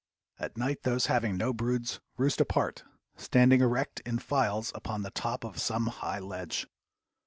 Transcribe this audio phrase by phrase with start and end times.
[0.39, 2.83] At night those having no broods roost apart,
[3.17, 6.65] standing erect in files upon the top of some high ledge.